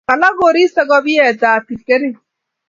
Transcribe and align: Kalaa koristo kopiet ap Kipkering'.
Kalaa 0.07 0.37
koristo 0.39 0.81
kopiet 0.89 1.41
ap 1.51 1.63
Kipkering'. 1.67 2.17